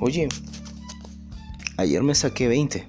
oye, 0.00 0.28
ayer 1.76 2.02
me 2.02 2.14
saqué 2.14 2.48
20. 2.48 2.86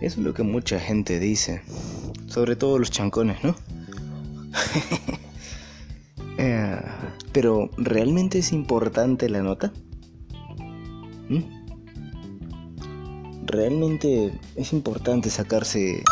es 0.00 0.18
lo 0.18 0.34
que 0.34 0.42
mucha 0.42 0.80
gente 0.80 1.20
dice, 1.20 1.62
sobre 2.26 2.56
todo 2.56 2.78
los 2.78 2.90
chancones, 2.90 3.42
¿no? 3.44 3.54
Eh, 6.38 6.80
pero, 7.32 7.70
¿realmente 7.76 8.38
es 8.38 8.52
importante 8.52 9.28
la 9.28 9.42
nota? 9.42 9.72
¿Mm? 11.28 11.42
¿Realmente 13.44 14.32
es 14.56 14.72
importante 14.72 15.30
sacarse 15.30 16.02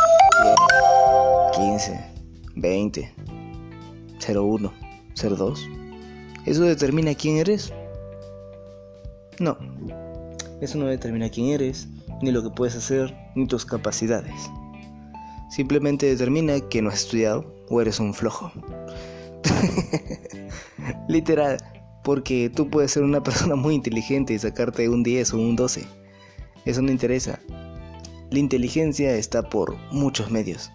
15, 1.56 2.00
20, 2.54 3.14
01, 4.28 4.72
02? 5.16 5.68
¿Eso 6.46 6.62
determina 6.62 7.14
quién 7.14 7.38
eres? 7.38 7.72
No, 9.40 9.56
eso 10.60 10.76
no 10.76 10.84
determina 10.84 11.30
quién 11.30 11.48
eres, 11.48 11.88
ni 12.20 12.30
lo 12.30 12.42
que 12.42 12.50
puedes 12.50 12.76
hacer, 12.76 13.16
ni 13.34 13.46
tus 13.46 13.64
capacidades. 13.64 14.50
Simplemente 15.48 16.04
determina 16.04 16.60
que 16.60 16.82
no 16.82 16.90
has 16.90 17.00
estudiado 17.00 17.50
o 17.70 17.80
eres 17.80 17.98
un 18.00 18.12
flojo. 18.12 18.52
Literal, 21.08 21.56
porque 22.04 22.50
tú 22.54 22.68
puedes 22.68 22.90
ser 22.90 23.02
una 23.02 23.22
persona 23.22 23.56
muy 23.56 23.74
inteligente 23.74 24.34
y 24.34 24.38
sacarte 24.38 24.90
un 24.90 25.02
10 25.02 25.32
o 25.32 25.38
un 25.38 25.56
12. 25.56 25.86
Eso 26.66 26.82
no 26.82 26.92
interesa. 26.92 27.40
La 28.30 28.38
inteligencia 28.38 29.14
está 29.14 29.48
por 29.48 29.78
muchos 29.90 30.30
medios. 30.30 30.70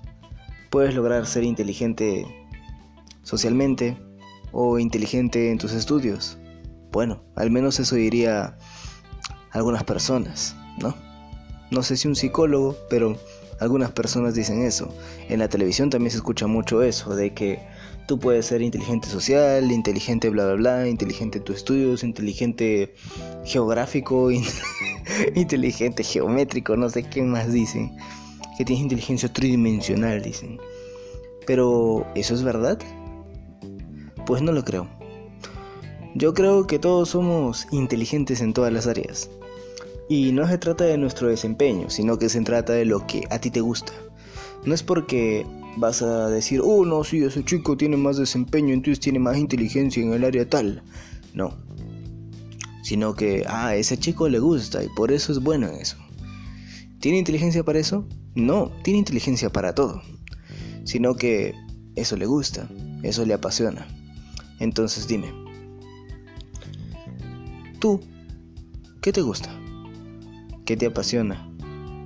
Puedes 0.72 0.96
lograr 0.96 1.28
ser 1.28 1.44
inteligente 1.44 2.26
socialmente 3.22 3.96
o 4.52 4.80
inteligente 4.80 5.52
en 5.52 5.60
tus 5.60 5.72
estudios. 5.72 6.40
Bueno, 6.92 7.24
al 7.36 7.52
menos 7.52 7.80
eso 7.80 7.96
diría 7.96 8.58
algunas 9.52 9.84
personas, 9.84 10.56
¿no? 10.80 10.96
No 11.72 11.84
sé 11.84 11.98
si 11.98 12.08
un 12.08 12.16
psicólogo, 12.16 12.78
pero 12.90 13.18
algunas 13.60 13.92
personas 13.92 14.36
dicen 14.36 14.62
eso. 14.62 14.94
En 15.30 15.40
la 15.40 15.48
televisión 15.50 15.90
también 15.90 16.12
se 16.12 16.18
escucha 16.18 16.48
mucho 16.48 16.82
eso, 16.82 17.16
de 17.16 17.34
que 17.34 17.60
tú 18.08 18.20
puedes 18.20 18.46
ser 18.46 18.62
inteligente 18.62 19.08
social, 19.08 19.72
inteligente 19.72 20.30
bla 20.30 20.46
bla 20.46 20.56
bla, 20.56 20.88
inteligente 20.88 21.40
en 21.40 21.44
tus 21.44 21.58
estudios, 21.58 22.04
inteligente 22.04 22.94
geográfico, 23.46 24.30
inteligente 25.36 26.04
geométrico, 26.04 26.76
no 26.76 26.90
sé 26.90 27.04
qué 27.04 27.24
más 27.24 27.52
dicen. 27.52 27.96
Que 28.58 28.64
tienes 28.64 28.84
inteligencia 28.84 29.32
tridimensional, 29.32 30.22
dicen. 30.22 30.60
Pero, 31.46 32.06
¿eso 32.16 32.34
es 32.34 32.44
verdad? 32.44 32.80
Pues 34.26 34.42
no 34.42 34.52
lo 34.52 34.64
creo. 34.64 34.88
Yo 36.18 36.34
creo 36.34 36.66
que 36.66 36.80
todos 36.80 37.10
somos 37.10 37.68
inteligentes 37.72 38.40
en 38.40 38.54
todas 38.54 38.72
las 38.72 38.88
áreas. 38.88 39.30
Y 40.08 40.32
no 40.32 40.48
se 40.48 40.58
trata 40.58 40.86
de 40.86 40.98
nuestro 40.98 41.28
desempeño, 41.28 41.90
sino 41.90 42.18
que 42.18 42.30
se 42.30 42.40
trata 42.40 42.72
de 42.72 42.86
lo 42.86 43.06
que 43.06 43.28
a 43.32 43.40
ti 43.40 43.52
te 43.52 43.60
gusta. 43.60 43.92
No 44.64 44.74
es 44.74 44.82
porque 44.82 45.46
vas 45.76 46.02
a 46.02 46.30
decir, 46.30 46.62
oh 46.64 46.86
no, 46.86 47.04
sí, 47.04 47.22
ese 47.22 47.44
chico 47.44 47.76
tiene 47.76 47.98
más 47.98 48.16
desempeño, 48.16 48.74
entonces 48.74 49.02
tiene 49.02 49.20
más 49.20 49.36
inteligencia 49.38 50.02
en 50.02 50.14
el 50.14 50.24
área 50.24 50.50
tal. 50.50 50.84
No. 51.34 51.54
Sino 52.82 53.14
que, 53.14 53.44
ah, 53.46 53.68
a 53.68 53.76
ese 53.76 53.98
chico 53.98 54.30
le 54.30 54.40
gusta 54.40 54.82
y 54.86 54.88
por 54.96 55.12
eso 55.12 55.34
es 55.34 55.40
bueno 55.40 55.68
en 55.68 55.82
eso. 55.82 55.98
¿Tiene 57.02 57.18
inteligencia 57.18 57.66
para 57.66 57.80
eso? 57.80 58.08
No, 58.36 58.72
tiene 58.86 59.00
inteligencia 59.00 59.52
para 59.52 59.76
todo. 59.76 60.02
Sino 60.86 61.16
que 61.16 61.54
eso 61.98 62.16
le 62.16 62.26
gusta, 62.26 62.70
eso 63.04 63.26
le 63.26 63.34
apasiona. 63.34 63.86
Entonces 64.62 65.08
dime, 65.08 65.45
¿tú 67.80 68.02
qué 69.02 69.12
te 69.12 69.22
gusta? 69.22 69.50
¿Qué 70.66 70.76
te 70.76 70.88
apasiona? 70.88 71.50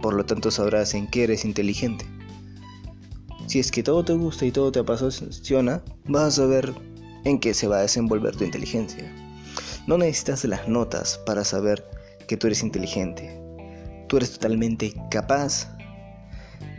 Por 0.02 0.14
lo 0.14 0.26
tanto 0.26 0.52
sabrás 0.52 0.94
en 0.94 1.08
qué 1.08 1.24
eres 1.24 1.46
inteligente. 1.46 2.06
Si 3.48 3.60
es 3.60 3.72
que 3.72 3.84
todo 3.84 4.06
te 4.06 4.14
gusta 4.14 4.46
y 4.46 4.52
todo 4.52 4.72
te 4.72 4.80
apasiona, 4.80 5.82
vas 6.06 6.24
a 6.24 6.32
saber 6.32 6.74
en 7.26 7.40
qué 7.40 7.54
se 7.54 7.68
va 7.68 7.78
a 7.78 7.82
desenvolver 7.82 8.36
tu 8.36 8.44
inteligencia. 8.44 9.12
No 9.88 9.98
necesitas 9.98 10.46
las 10.46 10.68
notas 10.68 11.20
para 11.26 11.44
saber 11.44 11.84
que 12.28 12.38
tú 12.38 12.48
eres 12.48 12.64
inteligente. 12.64 13.42
Tú 14.08 14.18
eres 14.18 14.34
totalmente 14.34 14.94
capaz 15.10 15.76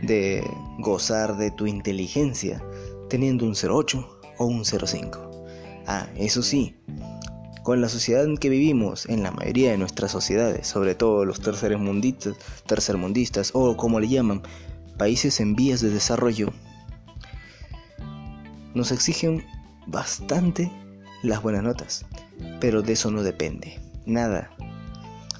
de 0.01 0.43
gozar 0.79 1.37
de 1.37 1.51
tu 1.51 1.67
inteligencia 1.67 2.63
teniendo 3.09 3.45
un 3.45 3.53
08 3.53 4.19
o 4.37 4.45
un 4.45 4.63
05. 4.63 5.31
Ah, 5.87 6.07
eso 6.15 6.41
sí, 6.41 6.75
con 7.63 7.81
la 7.81 7.89
sociedad 7.89 8.25
en 8.25 8.37
que 8.37 8.49
vivimos, 8.49 9.07
en 9.07 9.23
la 9.23 9.31
mayoría 9.31 9.71
de 9.71 9.77
nuestras 9.77 10.11
sociedades, 10.11 10.67
sobre 10.67 10.95
todo 10.95 11.25
los 11.25 11.41
tercermundistas, 11.41 12.35
tercermundistas 12.65 13.51
o 13.53 13.77
como 13.77 13.99
le 13.99 14.07
llaman, 14.07 14.41
países 14.97 15.39
en 15.39 15.55
vías 15.55 15.81
de 15.81 15.89
desarrollo, 15.89 16.51
nos 18.73 18.91
exigen 18.91 19.45
bastante 19.85 20.71
las 21.23 21.41
buenas 21.41 21.63
notas, 21.63 22.05
pero 22.59 22.81
de 22.81 22.93
eso 22.93 23.11
no 23.11 23.21
depende, 23.21 23.79
nada. 24.05 24.49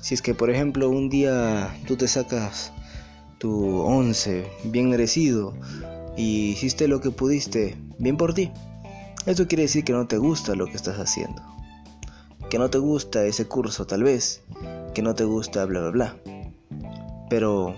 Si 0.02 0.14
es 0.14 0.22
que 0.22 0.36
por 0.36 0.50
ejemplo 0.50 0.90
un 0.90 1.09
día 1.09 1.76
tú 1.88 1.96
te 1.96 2.08
sacas 2.08 2.72
tu 3.40 3.80
11 3.80 4.46
bien 4.66 4.90
merecido 4.90 5.56
y 6.18 6.50
hiciste 6.50 6.88
lo 6.88 7.02
que 7.02 7.09
pudiste, 7.09 7.78
bien 7.98 8.18
por 8.18 8.34
ti. 8.34 8.52
Eso 9.26 9.48
quiere 9.48 9.64
decir 9.64 9.84
que 9.84 9.94
no 9.94 10.08
te 10.08 10.18
gusta 10.18 10.56
lo 10.56 10.66
que 10.66 10.76
estás 10.76 10.98
haciendo 10.98 11.52
que 12.51 12.59
no 12.59 12.69
te 12.69 12.79
gusta 12.79 13.23
ese 13.23 13.47
curso 13.47 13.88
tal 13.88 14.03
vez, 14.03 14.44
que 14.94 15.01
no 15.01 15.16
te 15.16 15.23
gusta 15.23 15.63
bla 15.63 15.79
bla 15.79 15.91
bla. 15.91 16.17
Pero, 17.29 17.73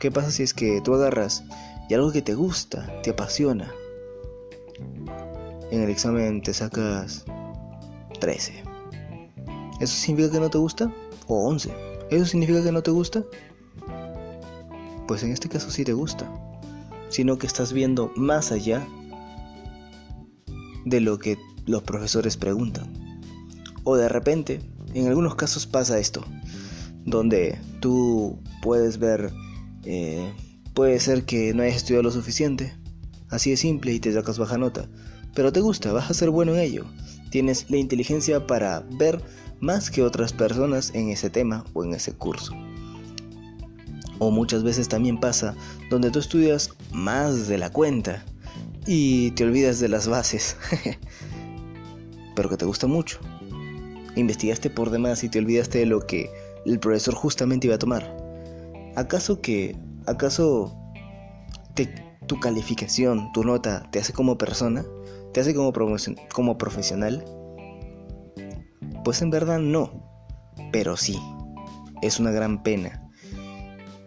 ¿qué 0.00 0.10
pasa 0.10 0.30
si 0.30 0.42
es 0.42 0.54
que 0.54 0.80
tú 0.80 0.94
agarras 0.94 1.44
y 1.90 1.92
algo 1.92 2.10
que 2.10 2.22
te 2.22 2.34
gusta, 2.34 3.02
te 3.02 3.10
apasiona? 3.10 3.70
En 5.70 5.82
el 5.82 5.90
examen 5.90 6.40
te 6.40 6.54
sacas 6.54 7.26
13. 8.18 8.64
¿Eso 9.80 9.94
significa 9.94 10.32
que 10.32 10.40
no 10.40 10.48
te 10.48 10.56
gusta? 10.56 10.90
¿O 11.26 11.48
11? 11.48 11.74
¿Eso 12.08 12.24
significa 12.24 12.64
que 12.64 12.72
no 12.72 12.82
te 12.82 12.92
gusta? 12.92 13.22
Pues 15.06 15.22
en 15.24 15.32
este 15.32 15.50
caso 15.50 15.70
sí 15.70 15.84
te 15.84 15.92
gusta, 15.92 16.26
sino 17.10 17.36
que 17.36 17.46
estás 17.46 17.74
viendo 17.74 18.10
más 18.16 18.50
allá 18.50 18.82
de 20.86 21.02
lo 21.02 21.18
que 21.18 21.36
los 21.66 21.82
profesores 21.82 22.38
preguntan. 22.38 22.95
O 23.88 23.94
de 23.94 24.08
repente, 24.08 24.58
en 24.94 25.06
algunos 25.06 25.36
casos 25.36 25.64
pasa 25.64 26.00
esto, 26.00 26.24
donde 27.04 27.56
tú 27.78 28.36
puedes 28.60 28.98
ver, 28.98 29.32
eh, 29.84 30.32
puede 30.74 30.98
ser 30.98 31.24
que 31.24 31.54
no 31.54 31.62
hayas 31.62 31.76
estudiado 31.76 32.02
lo 32.02 32.10
suficiente, 32.10 32.76
así 33.30 33.50
de 33.50 33.56
simple 33.56 33.92
y 33.92 34.00
te 34.00 34.12
sacas 34.12 34.40
baja 34.40 34.58
nota, 34.58 34.88
pero 35.36 35.52
te 35.52 35.60
gusta, 35.60 35.92
vas 35.92 36.10
a 36.10 36.14
ser 36.14 36.30
bueno 36.30 36.52
en 36.52 36.62
ello, 36.62 36.84
tienes 37.30 37.70
la 37.70 37.76
inteligencia 37.76 38.44
para 38.48 38.80
ver 38.98 39.22
más 39.60 39.88
que 39.88 40.02
otras 40.02 40.32
personas 40.32 40.90
en 40.92 41.10
ese 41.10 41.30
tema 41.30 41.64
o 41.72 41.84
en 41.84 41.94
ese 41.94 42.12
curso. 42.12 42.54
O 44.18 44.32
muchas 44.32 44.64
veces 44.64 44.88
también 44.88 45.20
pasa 45.20 45.54
donde 45.90 46.10
tú 46.10 46.18
estudias 46.18 46.70
más 46.90 47.46
de 47.46 47.58
la 47.58 47.70
cuenta 47.70 48.24
y 48.84 49.30
te 49.30 49.44
olvidas 49.44 49.78
de 49.78 49.90
las 49.90 50.08
bases, 50.08 50.56
pero 52.34 52.48
que 52.48 52.56
te 52.56 52.64
gusta 52.64 52.88
mucho 52.88 53.20
investigaste 54.16 54.70
por 54.70 54.90
demás 54.90 55.22
y 55.22 55.28
te 55.28 55.38
olvidaste 55.38 55.78
de 55.78 55.86
lo 55.86 56.00
que 56.00 56.30
el 56.64 56.80
profesor 56.80 57.14
justamente 57.14 57.66
iba 57.66 57.76
a 57.76 57.78
tomar. 57.78 58.16
¿Acaso 58.96 59.40
que, 59.40 59.76
acaso 60.06 60.76
tu 62.26 62.40
calificación, 62.40 63.30
tu 63.32 63.44
nota, 63.44 63.88
te 63.90 64.00
hace 64.00 64.12
como 64.12 64.36
persona? 64.38 64.84
¿Te 65.32 65.40
hace 65.40 65.54
como, 65.54 65.72
como 66.32 66.58
profesional? 66.58 67.24
Pues 69.04 69.22
en 69.22 69.30
verdad 69.30 69.58
no, 69.58 70.02
pero 70.72 70.96
sí, 70.96 71.18
es 72.02 72.18
una 72.18 72.30
gran 72.30 72.62
pena, 72.62 73.08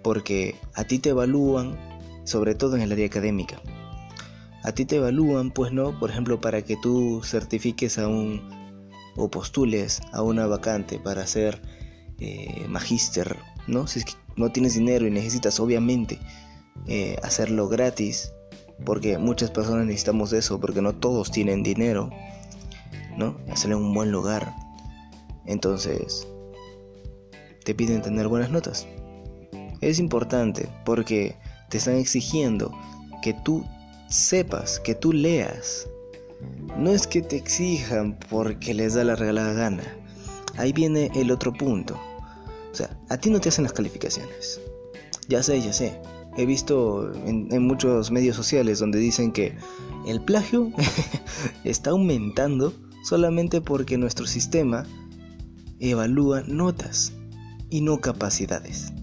porque 0.03 0.55
a 0.73 0.83
ti 0.83 0.99
te 0.99 1.09
evalúan, 1.09 1.77
sobre 2.25 2.55
todo 2.55 2.75
en 2.75 2.81
el 2.81 2.91
área 2.91 3.05
académica. 3.05 3.61
A 4.63 4.73
ti 4.73 4.85
te 4.85 4.97
evalúan, 4.97 5.51
pues 5.51 5.71
no, 5.71 5.97
por 5.99 6.09
ejemplo, 6.09 6.41
para 6.41 6.63
que 6.63 6.75
tú 6.75 7.21
certifiques 7.23 7.97
a 7.97 8.07
un 8.07 8.68
o 9.15 9.29
postules 9.29 10.01
a 10.11 10.21
una 10.21 10.47
vacante 10.47 10.99
para 10.99 11.25
ser 11.27 11.61
eh, 12.19 12.65
magíster, 12.67 13.37
¿no? 13.67 13.87
Si 13.87 13.99
es 13.99 14.05
que 14.05 14.13
no 14.35 14.51
tienes 14.51 14.73
dinero 14.73 15.07
y 15.07 15.11
necesitas 15.11 15.59
obviamente 15.59 16.19
eh, 16.87 17.17
hacerlo 17.23 17.67
gratis, 17.67 18.33
porque 18.85 19.17
muchas 19.17 19.51
personas 19.51 19.85
necesitamos 19.85 20.33
eso, 20.33 20.59
porque 20.59 20.81
no 20.81 20.95
todos 20.95 21.31
tienen 21.31 21.63
dinero, 21.63 22.09
¿no? 23.17 23.37
Hacerlo 23.51 23.77
en 23.77 23.83
un 23.83 23.93
buen 23.93 24.11
lugar. 24.11 24.53
Entonces, 25.45 26.27
te 27.63 27.75
piden 27.75 28.01
tener 28.01 28.27
buenas 28.27 28.51
notas. 28.51 28.87
Es 29.81 29.99
importante 29.99 30.67
porque 30.85 31.35
te 31.69 31.77
están 31.77 31.95
exigiendo 31.95 32.71
que 33.21 33.33
tú 33.33 33.65
sepas, 34.09 34.79
que 34.79 34.95
tú 34.95 35.13
leas, 35.13 35.87
no 36.77 36.91
es 36.91 37.07
que 37.07 37.21
te 37.21 37.35
exijan 37.35 38.17
porque 38.29 38.73
les 38.73 38.93
da 38.93 39.03
la 39.03 39.15
regalada 39.15 39.53
gana. 39.53 39.83
ahí 40.57 40.73
viene 40.73 41.11
el 41.15 41.31
otro 41.31 41.53
punto. 41.53 41.99
O 42.71 42.75
sea, 42.75 42.97
a 43.09 43.17
ti 43.17 43.29
no 43.29 43.39
te 43.39 43.49
hacen 43.49 43.63
las 43.63 43.73
calificaciones. 43.73 44.61
Ya 45.27 45.43
sé, 45.43 45.61
ya 45.61 45.73
sé. 45.73 45.99
He 46.37 46.45
visto 46.45 47.11
en, 47.25 47.67
muchos 47.67 48.11
medios 48.11 48.35
sociales 48.35 48.79
donde 48.79 48.99
dicen 48.99 49.31
que 49.31 49.57
el 50.05 50.21
plagio 50.21 50.71
está 51.63 51.89
aumentando 51.89 52.73
solamente 53.03 53.61
porque 53.61 53.97
nuestro 53.97 54.27
sistema 54.27 54.85
evalúa 55.79 56.43
notas 56.47 57.13
y 57.69 57.81
no 57.81 57.99
capacidades. 57.99 58.93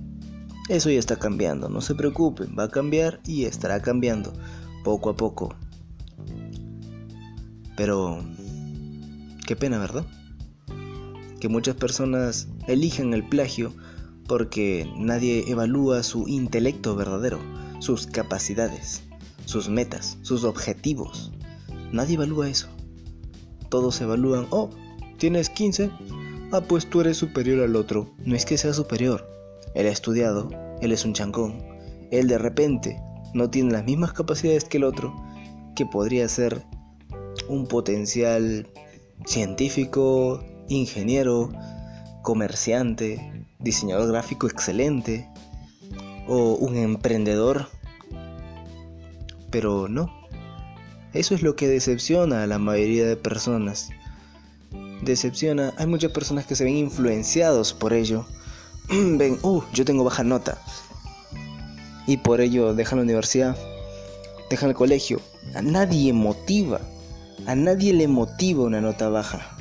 Eso 0.68 0.90
ya 0.90 0.98
está 0.98 1.16
cambiando, 1.16 1.68
no 1.68 1.80
se 1.80 1.94
preocupen, 1.94 2.56
va 2.58 2.64
a 2.64 2.68
cambiar 2.68 3.20
y 3.24 3.44
estará 3.44 3.80
cambiando 3.80 4.32
poco 4.82 5.10
a 5.10 5.16
poco. 5.16 5.54
Pero, 7.76 8.24
qué 9.46 9.54
pena, 9.54 9.78
¿verdad? 9.78 10.04
Que 11.40 11.48
muchas 11.48 11.76
personas 11.76 12.48
elijan 12.66 13.12
el 13.12 13.28
plagio 13.28 13.72
porque 14.26 14.90
nadie 14.96 15.44
evalúa 15.48 16.02
su 16.02 16.26
intelecto 16.26 16.96
verdadero, 16.96 17.38
sus 17.78 18.06
capacidades, 18.06 19.02
sus 19.44 19.68
metas, 19.68 20.18
sus 20.22 20.44
objetivos. 20.44 21.32
Nadie 21.92 22.14
evalúa 22.14 22.48
eso. 22.48 22.68
Todos 23.68 24.00
evalúan, 24.00 24.46
oh, 24.50 24.70
tienes 25.18 25.50
15, 25.50 25.90
ah, 26.52 26.60
pues 26.62 26.88
tú 26.88 27.00
eres 27.00 27.16
superior 27.16 27.62
al 27.62 27.76
otro. 27.76 28.14
No 28.24 28.34
es 28.34 28.44
que 28.44 28.58
sea 28.58 28.72
superior, 28.72 29.28
él 29.74 29.86
ha 29.86 29.90
estudiado, 29.90 30.48
él 30.80 30.92
es 30.92 31.04
un 31.04 31.12
chancón, 31.12 31.62
él 32.10 32.28
de 32.28 32.38
repente 32.38 33.00
no 33.34 33.50
tiene 33.50 33.72
las 33.72 33.84
mismas 33.84 34.12
capacidades 34.12 34.64
que 34.64 34.78
el 34.78 34.84
otro, 34.84 35.14
que 35.74 35.86
podría 35.86 36.28
ser 36.28 36.64
un 37.48 37.66
potencial 37.66 38.68
científico, 39.24 40.44
ingeniero, 40.68 41.50
comerciante, 42.22 43.46
diseñador 43.58 44.10
gráfico 44.10 44.46
excelente 44.46 45.28
o 46.26 46.54
un 46.54 46.76
emprendedor. 46.76 47.68
Pero 49.50 49.88
no. 49.88 50.12
Eso 51.12 51.34
es 51.34 51.42
lo 51.42 51.56
que 51.56 51.68
decepciona 51.68 52.42
a 52.42 52.46
la 52.46 52.58
mayoría 52.58 53.06
de 53.06 53.16
personas. 53.16 53.90
Decepciona, 55.02 55.72
hay 55.78 55.86
muchas 55.86 56.12
personas 56.12 56.46
que 56.46 56.56
se 56.56 56.64
ven 56.64 56.76
influenciados 56.76 57.72
por 57.72 57.92
ello 57.92 58.26
ven, 58.88 59.38
uh, 59.42 59.62
yo 59.72 59.84
tengo 59.84 60.04
baja 60.04 60.22
nota. 60.22 60.58
Y 62.06 62.18
por 62.18 62.40
ello 62.40 62.72
dejan 62.74 62.98
la 62.98 63.04
universidad, 63.04 63.56
dejan 64.48 64.70
el 64.70 64.76
colegio. 64.76 65.20
A 65.54 65.62
nadie 65.62 66.12
motiva, 66.12 66.80
a 67.44 67.54
nadie 67.54 67.92
le 67.92 68.08
motiva 68.08 68.64
una 68.64 68.80
nota 68.80 69.08
baja. 69.08 69.56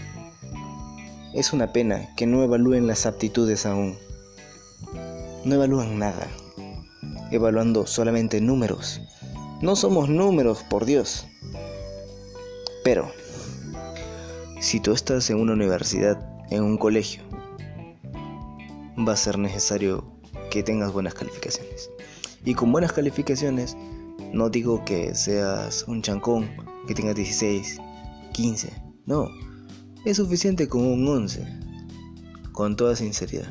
Es 1.34 1.52
una 1.52 1.74
pena 1.74 2.16
que 2.16 2.26
no 2.26 2.44
evalúen 2.44 2.88
las 2.88 3.06
aptitudes 3.06 3.66
aún. 3.66 3.98
No 5.44 5.56
evalúan 5.56 6.00
nada, 6.00 6.28
evaluando 7.32 7.86
solamente 7.86 8.40
números. 8.40 9.02
No 9.62 9.76
somos 9.76 10.10
números, 10.10 10.64
por 10.70 10.86
Dios. 10.86 11.26
Pero, 12.84 13.12
si 14.60 14.80
tú 14.80 14.94
estás 14.94 15.30
en 15.30 15.40
una 15.40 15.54
universidad, 15.54 16.18
en 16.50 16.64
un 16.64 16.78
colegio, 16.78 17.24
va 19.08 19.14
a 19.14 19.18
ser 19.18 19.38
necesario 19.38 20.04
que 20.50 20.64
tengas 20.64 20.94
buenas 20.94 21.14
calificaciones. 21.14 21.90
Y 22.46 22.54
con 22.54 22.72
buenas 22.72 22.94
calificaciones, 22.94 23.76
no 24.36 24.50
digo 24.50 24.84
que 24.84 25.16
seas 25.16 25.86
un 25.88 26.02
chancón, 26.02 26.50
que 26.88 26.94
tengas 26.94 27.16
16, 27.16 27.80
15, 28.34 28.84
no, 29.06 29.30
es 30.04 30.18
suficiente 30.18 30.68
con 30.68 30.86
un 30.86 31.08
11, 31.08 31.48
con 32.52 32.76
toda 32.76 32.98
sinceridad. 32.98 33.48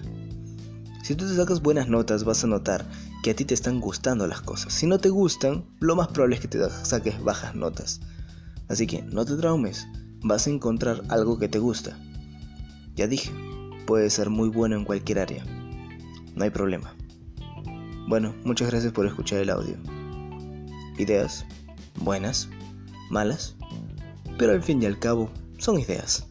Si 1.02 1.14
tú 1.14 1.26
te 1.26 1.34
sacas 1.36 1.62
buenas 1.62 1.88
notas, 1.88 2.24
vas 2.24 2.44
a 2.44 2.48
notar 2.48 2.86
que 3.22 3.30
a 3.30 3.34
ti 3.34 3.46
te 3.46 3.54
están 3.54 3.80
gustando 3.80 4.26
las 4.26 4.42
cosas. 4.42 4.74
Si 4.74 4.86
no 4.86 4.98
te 4.98 5.08
gustan, 5.08 5.64
lo 5.80 5.96
más 5.96 6.08
probable 6.08 6.36
es 6.36 6.42
que 6.42 6.48
te 6.48 6.58
saques 6.82 7.22
bajas 7.24 7.54
notas. 7.54 8.02
Así 8.68 8.86
que 8.86 9.02
no 9.04 9.24
te 9.24 9.36
traumes, 9.36 9.86
vas 10.22 10.46
a 10.46 10.50
encontrar 10.50 11.02
algo 11.08 11.38
que 11.38 11.48
te 11.48 11.58
gusta. 11.58 11.98
Ya 12.94 13.06
dije, 13.06 13.32
puede 13.86 14.10
ser 14.10 14.28
muy 14.28 14.50
bueno 14.50 14.76
en 14.76 14.84
cualquier 14.84 15.18
área. 15.18 15.44
No 16.34 16.44
hay 16.44 16.50
problema. 16.50 16.94
Bueno, 18.06 18.34
muchas 18.44 18.70
gracias 18.70 18.92
por 18.92 19.06
escuchar 19.06 19.40
el 19.40 19.48
audio. 19.48 19.93
Ideas, 20.98 21.44
buenas, 22.00 22.48
malas, 23.10 23.56
pero 24.38 24.52
al 24.52 24.62
fin 24.62 24.82
y 24.82 24.86
al 24.86 24.98
cabo 24.98 25.30
son 25.58 25.78
ideas. 25.78 26.26